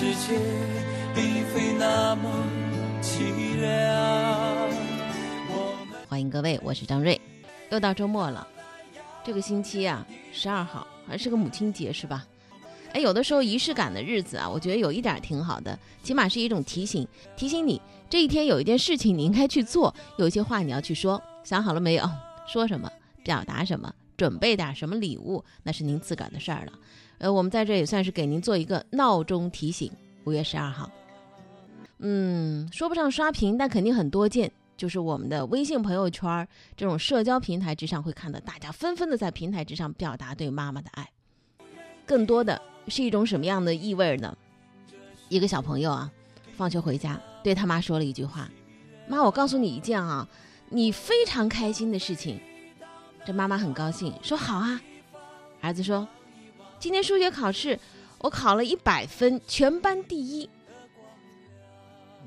[0.00, 0.38] 世界
[1.12, 2.30] 并非那么
[3.02, 4.70] 凄凉。
[6.08, 7.20] 欢迎各位，我是张瑞，
[7.72, 8.46] 又到周末了。
[9.24, 12.24] 这个星期啊，十二号还是个母亲节，是吧？
[12.92, 17.04] 哎，有的时候仪式感的日子啊，我觉得有一点挺好的，起码是一种提醒，
[17.36, 22.08] 提醒你这一天有一件事情你应该去做，有一些话你要去说，想好了没有？
[22.46, 22.88] 说什么？
[23.24, 23.92] 表达什么？
[24.16, 25.44] 准备点什么礼物？
[25.64, 26.72] 那是您自个儿的事儿了。
[27.18, 29.90] 呃，我们在这也算是给您做一个闹钟提醒。
[30.24, 30.90] 五月十二号，
[31.98, 36.46] 嗯，说不上刷屏，但肯定很多见，就是我们的微信朋友圈
[36.76, 41.08] 这种社交平台之上，会看到大家纷纷的在平台之上表达对妈妈的爱，
[42.06, 42.60] 更多的。
[42.88, 44.34] 是一种什么样的意味呢？
[45.28, 46.10] 一个小朋友啊，
[46.56, 48.48] 放学回家对他妈说了一句话
[49.06, 50.26] ：“妈，我告诉你一件啊，
[50.70, 52.40] 你非常开心的事情。”
[53.26, 54.80] 这妈妈很高兴，说：“好啊。”
[55.60, 56.08] 儿子说
[56.78, 57.78] ：“今天数学考试
[58.18, 60.48] 我考了一百分，全班第一。”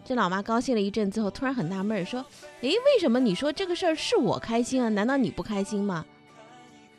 [0.04, 2.26] 这老妈高兴了一阵之后，突然很纳闷，说
[2.62, 4.90] ：“诶，为什么你说这个事儿是我开心啊？
[4.90, 6.06] 难道你不开心吗？”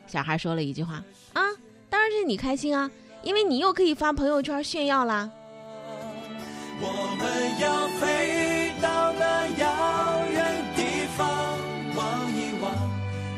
[0.07, 1.03] 小孩说了一句话
[1.35, 1.43] ：“啊，
[1.91, 2.91] 当然是你开心啊。”
[3.23, 5.31] 因为你又可以发朋友圈炫耀啦。
[6.81, 11.57] 我们要飞到那遥远地方
[11.95, 12.75] 望一望，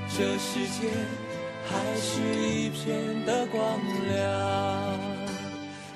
[0.09, 0.89] 这世界
[1.75, 4.99] 还是一片的光亮。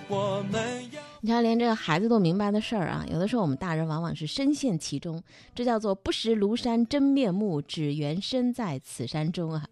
[0.09, 5.23] 我们要你看，连这个孩子都明白的事儿啊，有的时候我们大人往往是深陷其中，
[5.55, 9.65] 这叫做不识庐山真面目，只缘身在此山中啊。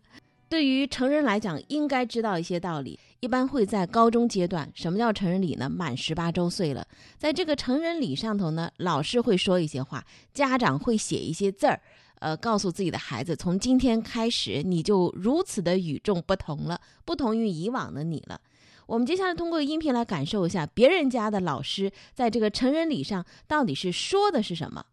[0.48, 3.00] 对于成人来讲，应该知道一些道理。
[3.18, 4.70] 一般会在高中阶段。
[4.74, 5.68] 什么叫成人礼呢？
[5.68, 6.86] 满十八周岁了，
[7.18, 11.80] 在这个成人礼上头呢，老师会说一些话，家长会写一些字儿，
[12.18, 18.40] 呃，告诉自己的孩子，从今天开始，你就如此的与众不同了，不同于以往的你了。
[18.86, 24.84] 我们接下来通过音频来感受一下别人家的老师在这个成人礼上到底是说的是什么。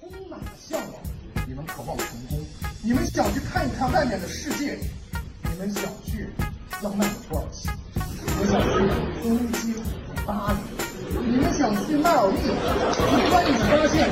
[0.00, 1.02] 充满向往，
[1.48, 2.38] 你们渴望成功。
[2.82, 4.78] 你们想去看一看外面的世界，
[5.50, 6.28] 你们想去
[6.80, 7.68] 浪漫的土耳其，
[7.98, 8.86] 我想去
[9.20, 9.74] 东京
[10.24, 10.58] 巴黎，
[11.28, 12.38] 你们想去迈尔密，
[12.94, 14.08] 突然你发现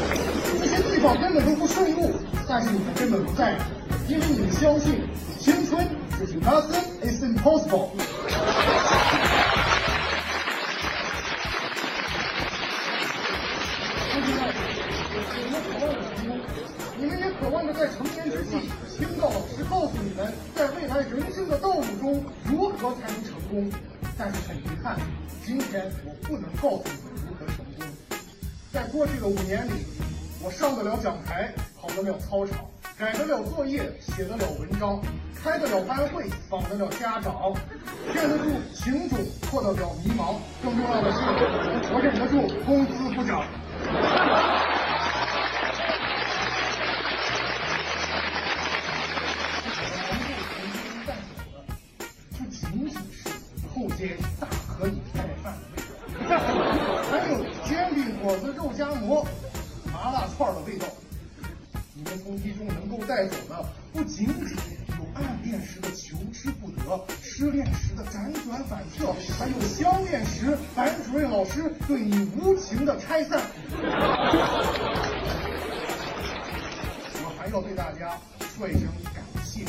[0.76, 2.16] 这些地方根本都不顺路，
[2.48, 3.62] 但是你们根本不在乎，
[4.08, 5.02] 因为你们相信
[5.38, 5.86] 青春
[6.18, 7.90] 就是 nothing is impossible。
[16.98, 18.68] 你们也渴望着在成年之际，
[18.98, 23.70] 听到老师告诉你们，在未来人生的道路中如何才能成功。
[24.18, 24.98] 但是很遗憾，
[25.46, 27.86] 今天我不能告诉你们如何成功。
[28.72, 29.70] 在过去的五年里，
[30.44, 31.50] 我上得了讲台，
[31.80, 32.66] 跑得了操场，
[32.98, 35.00] 改得了作业，写得了文章，
[35.42, 37.54] 开得了班会，访得了家长，
[38.12, 40.34] 骗得住情种，破得了迷茫。
[40.62, 41.18] 更重要的是，
[41.94, 43.42] 我忍得住工资不涨。
[52.36, 53.30] 不仅仅是
[53.74, 54.46] 后街大
[54.78, 56.36] 可以开饭的味道，
[57.10, 57.32] 还有
[57.64, 59.26] 煎饼果子、肉夹馍、
[71.44, 73.38] 老师对你无情的拆散。
[77.20, 78.16] 我还要对大家
[78.56, 79.66] 说一声感谢。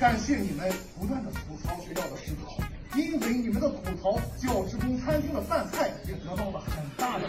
[0.00, 0.68] 感谢你们
[0.98, 2.52] 不断的吐槽学校的食堂，
[2.98, 7.28] 因为你们的吐槽，教职工餐厅的饭菜也得到了很大的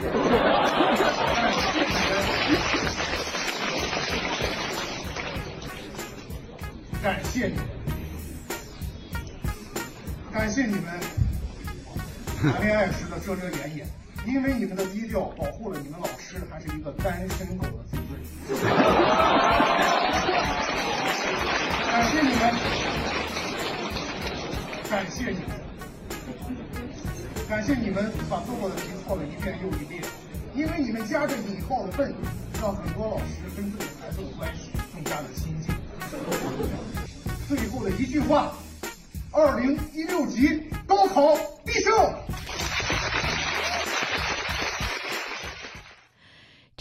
[7.03, 7.63] 感谢你们，
[10.33, 11.22] 感谢你们，感谢你们
[12.43, 13.87] 谈 恋爱时的遮遮掩掩，
[14.25, 18.19] 因为你们的低调保护了你们老师还是一个单身狗的自尊。
[21.89, 22.53] 感谢你们，
[24.89, 25.55] 感谢你们，
[27.47, 30.03] 感谢你们把做过的题错了一遍又一遍，
[30.53, 32.13] 因为你们加着引号的笨，
[32.61, 35.73] 让很多老师跟自己孩子的关系更加的亲近。
[37.47, 38.51] 最后的一句话：
[39.31, 42.12] 二零一六级高考必胜！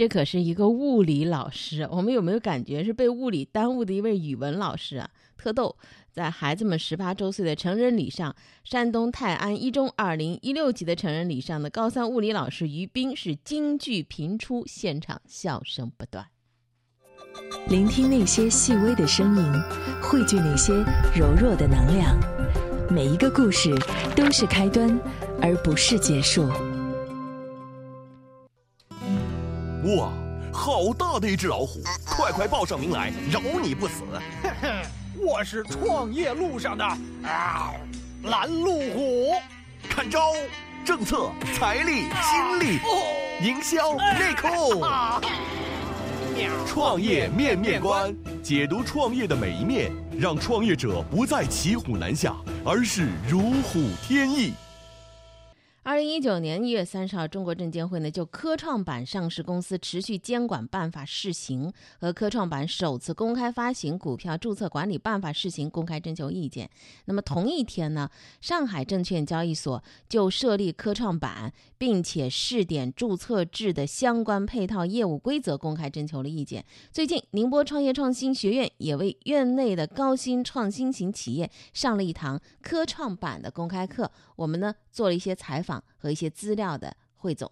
[0.03, 5.09] 这可是一个物理老师，我们有没有感觉是被物理耽误的一位语文老师啊？
[5.39, 5.77] 特逗，
[6.11, 8.35] 在孩子们十八周岁的成人礼上，
[8.65, 16.27] 山东泰安一中二零一六级的成人礼上的高三物理老师于斌是京剧频出，现场笑声不断。
[17.69, 19.53] 聆听那些细微的声音，
[20.03, 20.75] 汇聚那些
[21.15, 22.19] 柔弱的能量，
[22.91, 23.73] 每一个故事
[24.17, 24.99] 都是开端，
[25.41, 26.51] 而不是结束。
[29.85, 30.13] 哇，
[30.53, 31.81] 好大的一只老虎！
[32.07, 34.05] 快快报上名来，饶你不死！
[34.45, 34.83] 哼哼，
[35.27, 37.73] 我是创业路上的啊
[38.23, 39.33] 拦路虎。
[39.89, 40.21] 看招！
[40.85, 42.79] 政策、财力、心力、
[43.41, 44.83] 营销、内控，
[46.67, 48.13] 创业面面观，
[48.43, 54.55] 解读创业的每一面，让创业者不再骑虎难下，而是如虎添翼。
[55.85, 66.71] 二零一九年一月三十号，中国证监会呢就科创板上市公司持续监管办法试行和科创板首次公开发行股票注册管理办法试行公开征求意见。
[67.07, 68.09] 那么同一天呢，
[68.41, 76.65] 上海证券交易所就设立科创板并且试点注册制的相关配套业务规则公开征求了意见。
[76.93, 84.09] 最近，宁波创业创新学院也为院内的高新创新型企业上了一堂科创板的公开课。
[84.37, 87.51] 我们呢做了一些采访和一些资料的汇总。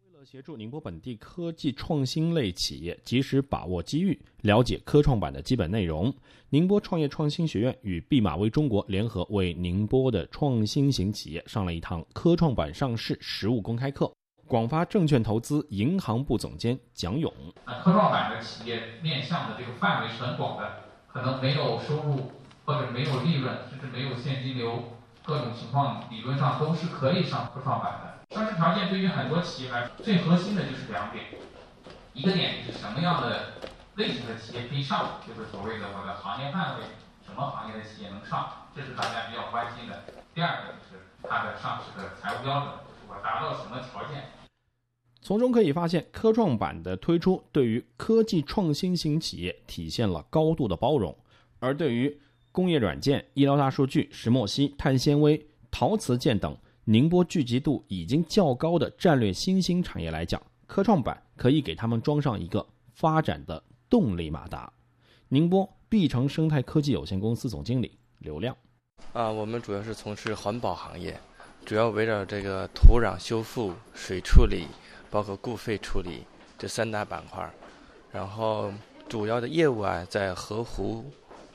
[0.00, 6.14] 为了协助宁波本地科技创新类企业及时把握机遇，了解科创板的基本内容，
[6.48, 14.10] 宁波创业创新学院与毕马威中国联合为宁波的创新型企业上了一堂科创板上市实务公开课。
[14.46, 17.32] 广发证券投资银行部总监蒋勇：
[17.66, 22.30] 那科创板的企业面向的这个范围是很广的，可能没有收入
[22.64, 24.84] 或者没有利润，甚至没有现金流。
[25.26, 28.34] 各种情况理论上都是可以上科创板的。
[28.36, 31.24] 上市条件对于很多企业来说，最核心的就是两点：
[32.12, 33.54] 一个点是什么样的
[33.96, 36.84] 类型的企业可以上，就是所谓的我的行业范围，
[37.26, 40.04] 什么行业的企业能上，这是大家比较关心的。
[40.32, 42.68] 第二个就是它的上市的财务标准，
[43.08, 44.30] 我达到什么条件。
[45.20, 51.16] 从中可以发现，科创板的推出对于科技创新型企业体现了高度的包容，
[51.58, 52.20] 而对于
[52.56, 64.72] 工业软件、医疗大数据、石墨烯、碳纤维、陶瓷件等宁波聚集度已经较高的战略新兴产业来讲，科创板可以给他们装上一个发展的动力马达。
[65.28, 68.56] 宁波碧城生态科技有限公司总经理刘亮：
[69.12, 71.14] 啊，我们主要是从事环保行业，
[71.66, 74.64] 主要围绕这个土壤修复、水处理，
[75.10, 76.22] 包括固废处理
[76.56, 77.50] 这三大板块，
[78.10, 78.72] 然后
[79.06, 81.04] 主要的业务啊在河湖。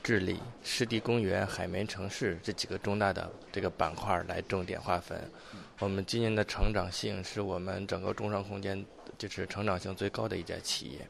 [0.02, 5.30] 治理湿地公园、海绵城市这几个重大的这个板块来重点划分。
[5.78, 8.84] 我们今年的成长性是我们整个中商空间
[9.16, 11.06] 就是成长性最高的一家企业。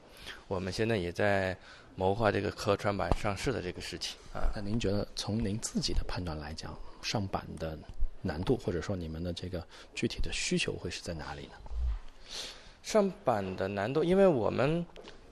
[0.47, 1.57] 我们现在也在
[1.97, 4.53] 谋划这个科创板上市的这个事情啊。
[4.55, 7.79] 那您觉得从您自己的判断来讲，上板的
[8.21, 11.53] 难度或者说你们的这个具体的需求会是在哪里呢？
[12.83, 14.85] 上板的难度，因为我们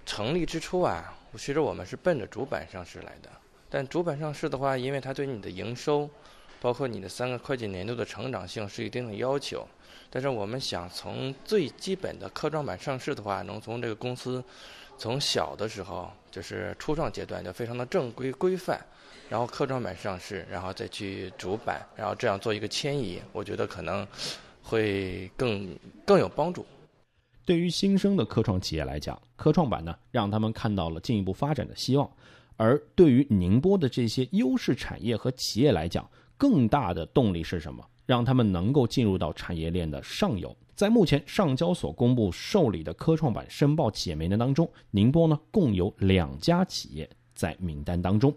[0.07, 3.31] 成立之初啊，其实我们是奔着主板上市来的。
[3.71, 6.11] 但主板上市的话，因为它对你的营收，
[6.61, 9.67] 包括你的三个会计年度的成长性是一定的要求。
[10.11, 14.43] 但是我们想从最基本的科创板上市的话，能从这个公司
[14.99, 18.85] 从小的时候就是初创阶段就非常的正规规范，
[19.29, 24.05] 然后科创板上市，然后再去主板，然后这样做一个迁移，我觉得可能
[24.63, 26.67] 会更更有帮助。
[27.47, 32.11] 对于新生的科创企业来讲，科创板呢，让他们看到了进一步发展的希望。
[32.61, 36.07] 而对于宁波的这些优势产业和企业来讲，
[36.37, 37.83] 更大的动力是什么？
[38.05, 40.55] 让他们能够进入到产业链的上游。
[40.75, 48.31] 在目前上交所公布受理的科创板申报企业名单当中，宁波呢共有两家企业在名单当中。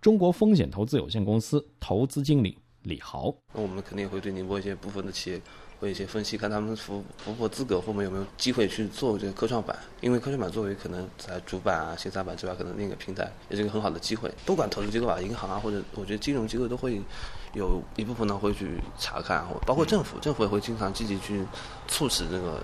[0.00, 5.38] 中国风险投资有限公司投资经理李豪，那我们肯定会对宁波一些部分的企业。
[5.78, 9.78] 会一些分析，看他们符符合资格，后面有没有机会去做这个科创板？
[10.00, 14.30] 因为科创板作为可能在主板啊、新三板之外，可能另一个平台，也是一个很好的机会。
[14.44, 17.00] 不管投资机构啊、银行啊，或者我觉得金融机构都会
[17.54, 21.44] 有一部分呢会去查看，包括政府，政府也会经常积极去
[21.86, 22.62] 促使这个。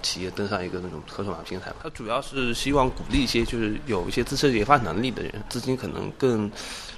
[0.00, 6.48] 企业登上一个那种科创板平台，它主要是希望鼓励一些就是有一些自身研发能力的人，资金可能更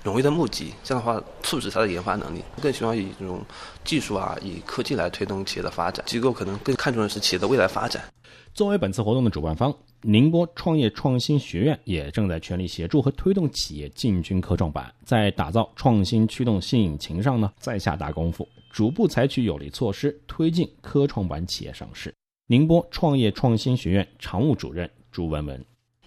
[0.03, 2.45] 容易的募集，这样的话促使它的研发能力。
[2.61, 3.43] 更希望以这种
[3.85, 6.05] 技术啊，以科技来推动企业的发展。
[6.07, 8.05] 机构可能更看重的是企业的未来发展。
[8.53, 9.75] 作为本次活动的主办方，
[10.07, 22.15] 宁波创业创新学院也正在全力协助和推动企业进军科创板，在打造创新驱动新引擎上呢，再下大功夫，逐步采取有力措施，推进科创板企业上市。
[22.49, 25.65] 宁波创业创新学院常务主任朱文文，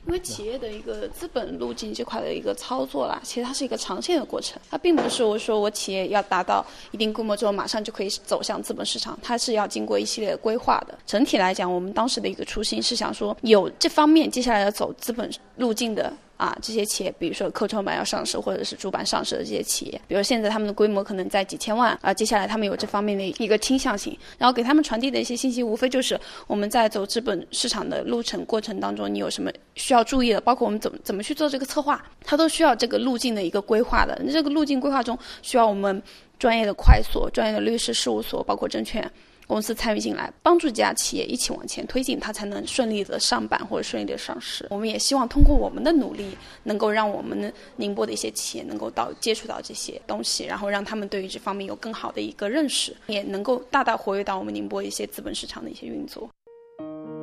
[0.08, 10.98] 因为企业的一个资本路径这块的一个操作啦，其实它是一个长线的过程，它并不是我说我企业要达到一定规模之后马上就可以走向资本市场，它是要经过一系列的规划的。
[11.06, 34.16] 整体来讲，我们当时的一个初心是想说，有这方面接下来要走资本路径的啊，这些企业，比如说科创板要上市或者是主板上市的这些企业，比如现在他们的规模可能在几千万啊，接下来他们有这方面的一个倾向性，然后给他们传递的一些信息，无非就是我们在走资本市场的路程过程当中，你有什么需要注意的，包括我们怎么怎么去做这个策划，它都需要这个路径的一个规划的。
[34.24, 36.02] 那这个路径规划中需要我们
[36.38, 39.12] 专业的会所、专业的律师事务所，包括证券。
[39.48, 44.68] 公司参与进来，帮助这家企业一起往前推进，它才能顺利的上板或者顺利的上市。
[44.70, 56.30] 我们也希望通过我们的努力，能够让我们宁波的一些企业能够到接触到这些东西，然后让他们对于这方面有更好的一个认识，也能够大大活跃到我们宁波一些资本市场的一些运作。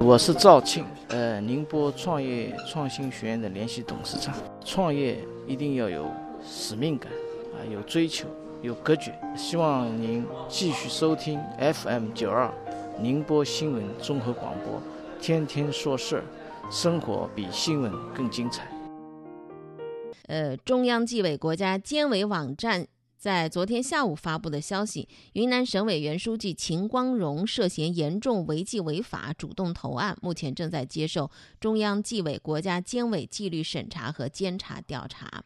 [0.00, 4.34] 我是赵庆，呃，宁波创业创新学院的联席董事长。
[4.64, 6.10] 创业一定要有
[6.42, 7.12] 使命感，
[7.52, 8.26] 啊，有追求。
[8.64, 12.50] 有格局，希望您继续收听 FM 九二
[12.98, 14.82] 宁波新闻综合广播，
[15.20, 16.24] 天天说事儿，
[16.70, 18.66] 生活比新闻更精彩。
[20.28, 22.86] 呃，中央纪委国家监委网站
[23.18, 31.30] 在昨天下午发布的消息，云南省委原书记秦光荣涉嫌严重违纪违法，主动投案，目前正在接受
[31.60, 35.44] 中央纪委国家监委纪律审查和监察调查。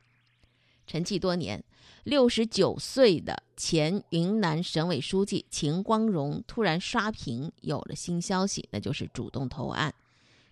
[0.88, 1.62] 沉寂多年。
[2.04, 9.94] 六十九岁的前云南省委书记秦光荣突然刷屏，有了新消息，那就是主动投案。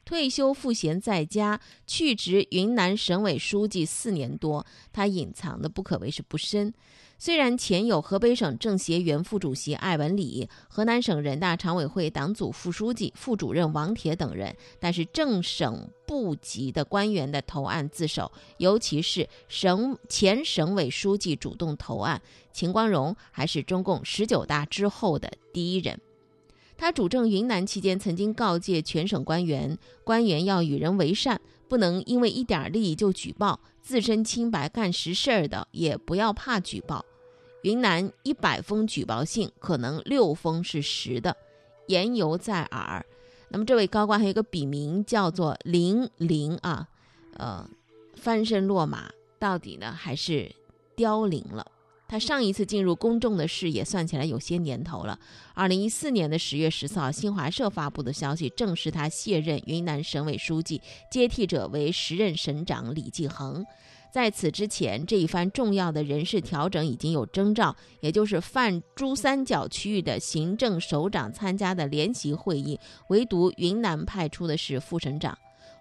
[0.05, 6.73] 退休赋闲在家，去职云南省委书记四年多，他隐藏的不可谓是不深。
[7.19, 22.21] 虽然前有河北省政协原副主席艾文礼、河南省人大常委会党组副书记、副主任王铁等人，但是正省部级的官员的投案自首，尤其是省前省委书记主动投案，
[22.53, 25.99] 秦光荣还是中共十九大之后的第一人。
[26.77, 33.61] 他主政云南期间，曾经告诫全省官员：官员要与人为善，不能因为一点利益就举报。
[33.83, 37.05] 自身清白、干实事儿的，也不要怕举报。
[37.63, 41.37] 云南一百封举报信，可能六封是实的，
[41.87, 43.07] 言犹在耳。
[43.49, 46.89] 那么这位高官还有一个笔名叫做林林啊，
[47.35, 47.69] 呃，
[48.17, 49.09] 翻身落马，
[49.39, 50.53] 到底呢还是
[50.97, 51.65] 凋零了？
[52.09, 55.19] 他上一次进入公众的视野，算起来有些年头了。
[55.55, 63.65] 二零一四年的十月十四号，新华社发布的消息正是他卸任云南省委书记，接替者为时任省长李继恒。
[64.13, 75.37] 在此之前，这一番重要的人事调整已经有征兆，也就是泛珠三角区域的行政首长参加的联席会议，唯独云南派出的是副省长。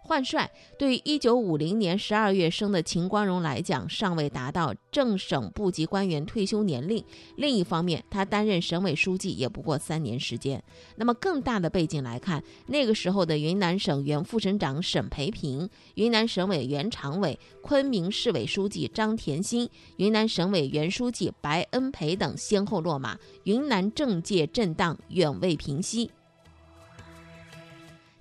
[0.07, 7.03] 换帅对于一九五零年十二月生的秦光荣来讲，尚未达到正省部级官员退休年龄。
[7.37, 10.63] 另一方面，他担任省委书记也不过三年时间。
[10.97, 26.11] 那么更大的背景来看，那个时候的云南省原副省长沈培平、云南省委原常委、昆明市委书记张田心、云南省委原书记白恩培等先后落马，云南政界震荡远未平息。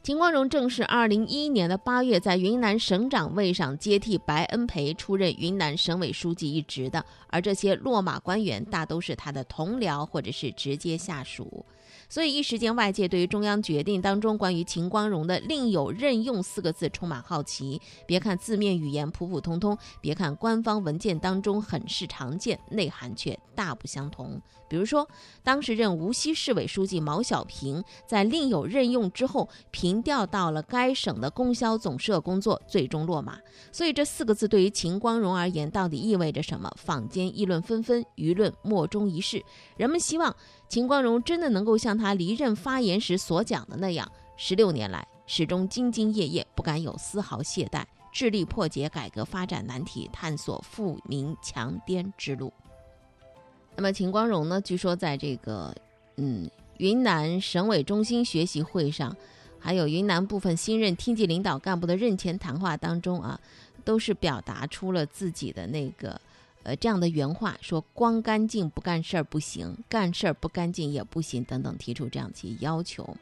[0.04, 11.64] 秦光荣正是二零一一年的八月在云南省长位上接替白恩培出任云南省委书记一职的，而这些落马官员大都是他的同僚或者是直接下属。
[12.08, 17.80] 所以一时间，外界对于中央决定当中关于秦光荣的“另有任用”四个字充满好奇。
[18.06, 24.40] 别看字面语言普普通通，别看官方文件当中很是常见，内涵却大不相同。
[24.68, 25.08] 比如说，
[25.42, 33.38] 当时任无锡市委书记毛小平在“另有任用”之后，平调到了该省的供销总社工作，最终落马。
[33.70, 36.70] 所以这四个字对于秦光荣而言，到底意味着什么？
[36.76, 39.42] 坊间议论纷纷，舆论莫衷一是。
[39.76, 40.34] 人们希望。
[40.68, 52.52] 秦光荣真的能够像他离任发言时所讲的那样，十六年来始终兢兢业业，不敢有丝毫懈怠，致力破解改革发展难题，探索富民强滇之路。
[53.76, 54.61] 那么，秦光荣呢？
[54.61, 55.73] 据说在这个
[56.16, 59.16] 嗯云南省委中心学习会上，
[59.61, 63.38] 还有云南部分新任厅级领导干部的任前谈话当中啊，
[63.85, 66.21] 都是表达出了自己的那个。
[66.64, 73.16] 呃，这样的原话说：“光干净不干事儿不行，干事儿不干净也不行。”等等，提出这样一些要求。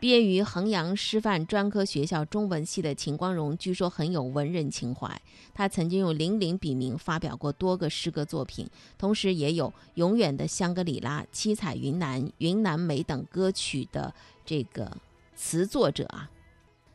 [0.00, 5.18] 毕业于衡阳师范专科学校中文系的秦光荣，据说很有文人情怀。
[5.54, 14.12] 他曾经用零零笔名发表过多个诗歌作品，同时也有《永远的香格里拉》《七彩云南》《云南美》等歌曲的
[14.44, 14.94] 这个
[15.36, 16.28] 词作者啊。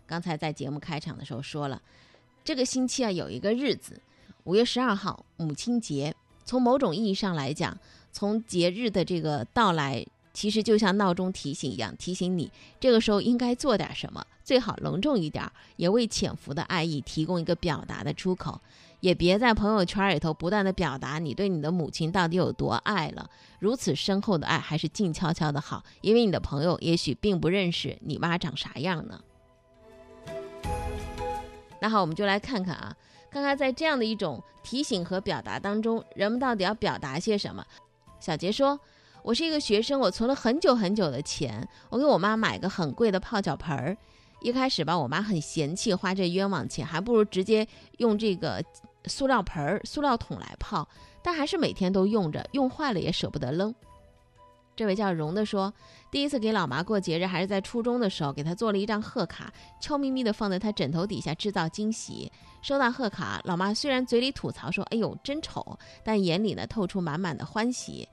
[0.06, 1.82] 刚才在节目开场的时候说了，
[2.44, 4.00] 这个星期啊有一个日子。
[4.46, 6.16] 五月十二号，母亲节。
[6.46, 7.78] 从某种意义上来讲，
[8.12, 10.04] 从节日的这个到来，
[10.34, 18.60] 其实就像闹钟提醒一样，提醒你这个时候应该做点什么，最好隆重一点，也为潜伏的爱意提供一个表达的出口。
[19.02, 23.30] 也别在朋友圈里头不断的表达你对你的母亲到底有多爱了，
[23.60, 29.22] 如此深厚的爱还是静悄悄的好，因为你的朋友也许并不认识你妈长啥样呢。
[31.80, 32.94] 那好，我们就来看看啊，
[33.32, 37.66] 看看在这样的一种提醒和表达当中，人们到底要表达些什么。
[38.20, 38.80] 小杰说
[39.24, 43.98] ：“我是一个学生，我存了很久很久的钱，我给我妈买个很贵的泡脚盆儿。
[44.42, 47.68] 一开始吧，我妈很嫌弃花这冤枉钱，还不如直接
[47.98, 48.64] 用这个。”
[49.06, 50.86] 塑料盆儿、塑料桶来泡，
[51.24, 53.74] 但还是每天都用着，用坏了也舍不得扔。
[54.76, 55.74] 这位叫荣的说，
[56.12, 62.32] 第一次给老妈过节日还是在初中的时候，给她做了一张贺卡，悄咪咪的放在她枕头底下，制造惊喜。
[62.62, 68.08] 收到贺卡，老妈虽然嘴里吐槽说：“哎呦，真丑”，但眼里呢透出满满的欢喜。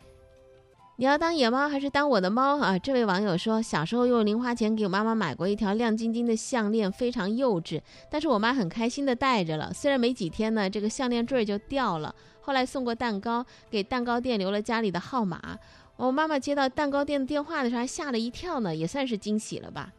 [0.99, 2.79] 你要当野猫还是当我的猫啊？
[2.79, 9.73] 这位网友说，小时候用零花钱给我妈妈买过一条亮晶晶的项链，非常幼稚，但是我妈很开心的戴着了。
[9.75, 12.15] 虽然没几天呢，这个项链坠就掉了。
[12.41, 15.59] 后来送过蛋糕，给蛋糕店留了家里的号码。
[15.97, 19.93] 我妈妈接到蛋糕店的电话的时候还吓了一跳呢，也算是惊喜了吧。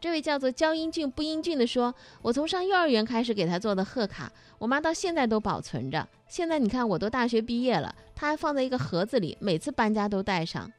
[0.00, 6.06] 这位叫做焦英俊不英俊的说：“我从上幼儿园开始给他做的贺卡，我妈到现在都保存着。
[6.28, 10.70] 现在你看，我都大学毕业了，他还放在一个盒子里，每次搬家都带上。”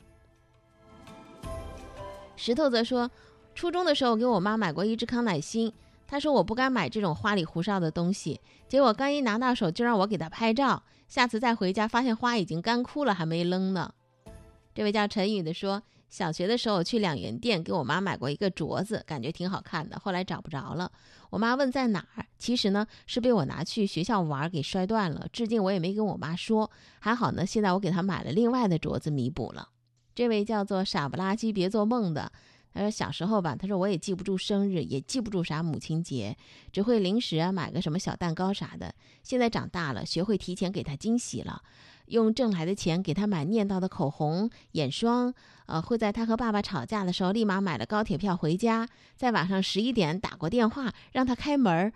[2.38, 3.10] 石头则说
[3.55, 5.74] ：“初中的时候给我妈买过一支康乃馨，
[6.05, 10.84] 她说我不该买这种花里胡哨的东西，结果刚一拿到手就让我给她拍照。
[11.08, 13.91] 下次再回家发现花已经干枯了，还没扔呢。”
[14.75, 15.82] 这位叫陈宇的说。
[16.08, 20.00] 小学的时候去两元店给我妈买过一个镯子，感觉挺好看的。
[20.00, 20.89] 后来找不着了，
[21.32, 25.27] 我妈问在哪儿，其实呢是被我拿去学校玩给摔断了。
[25.34, 27.46] 至今我也没跟我妈说，还好呢。
[27.46, 29.67] 现在我给她买了另外的镯子弥补了。
[30.13, 32.32] 这位叫做傻不拉几别做梦的，
[32.72, 36.38] 他说小时候吧，他说我也记不住生日，也记不住啥母亲节，
[36.72, 38.94] 只会零食啊买个什么小蛋糕啥的。
[39.22, 41.62] 现在长大了，学会提前给她惊喜了。
[42.08, 45.34] 用挣来的钱给他买念叨的口红、眼霜，
[45.66, 51.92] 呃，会在他和爸爸吵架的时候立马买了高铁票回家，在晚上十一点打过电话让他开门，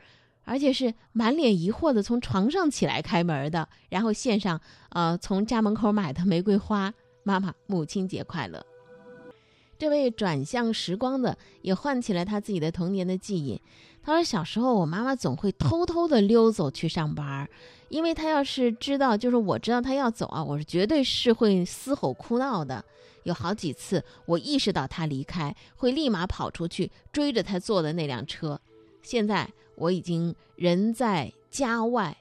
[0.46, 6.94] 而且是满脸疑惑的从床上起来开门的，然后献上呃从家门口买的玫瑰花。
[7.24, 8.66] 妈妈，母亲节快乐！
[9.78, 13.62] 这位转向时光的也唤起了他自己的童年的记忆。
[14.02, 17.48] 他说：“小时候，我妈妈总会偷偷的溜走去上班，
[17.90, 22.84] 因为他要是知道，就是我知道他要走啊，我是绝对是会嘶吼哭闹的。
[23.24, 28.60] 有好几次，我意识到他离开，会立马跑出去追着他坐的那辆车。
[29.02, 32.16] 现在我已经人在家外，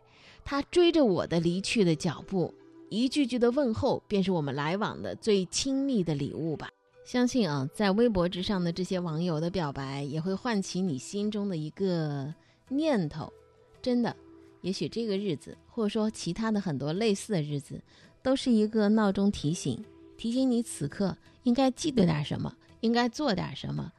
[0.44, 2.52] 他追着我的离去的脚步，
[2.88, 6.68] 一句句的问候，便是我们来往的最亲密的礼物吧。”
[7.06, 12.34] 相信啊，在微博之上的这些网友的表白，也会唤起你心中的一个
[12.68, 13.32] 念头。
[13.80, 14.14] 真的，
[14.60, 17.80] 也许这个日子，或者说其他的很多类似的日子，
[18.22, 19.84] 都是一个闹钟提醒，
[20.16, 23.92] 提醒你此刻应该记得点什么，应该做点什么。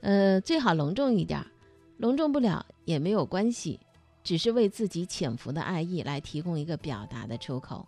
[0.00, 1.44] 呃，最好隆重一点，
[1.98, 3.78] 隆重不了也没有关系，
[4.24, 7.86] 只是为自己潜伏的爱意来提供一个表达的出口。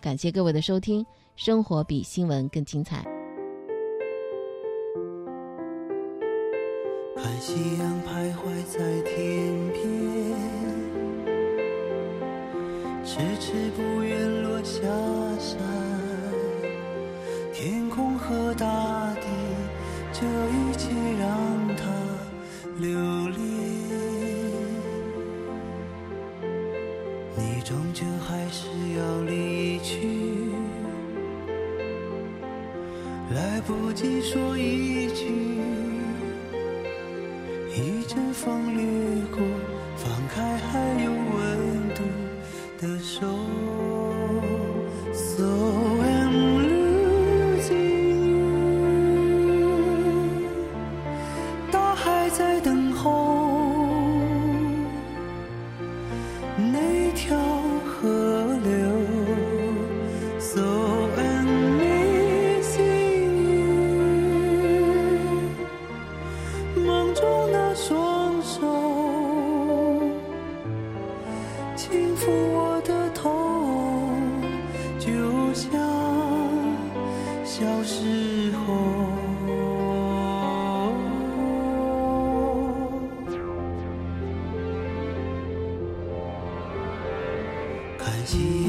[0.00, 1.04] 感谢各位的收听，
[1.36, 3.04] 生活比新闻更精彩。
[7.16, 9.19] 看夕阳徘徊在天
[13.20, 14.80] 迟迟不愿落下
[15.38, 15.58] 山。
[17.52, 18.64] 天空和大
[19.16, 19.26] 地，
[20.10, 21.28] 这一切让
[21.76, 21.84] 它
[22.78, 23.38] 留恋。
[27.36, 30.08] 你终究还是要离去，
[33.34, 35.26] 来不及说一句。
[37.76, 38.74] 一阵风
[88.30, 88.59] 看夕阳染红。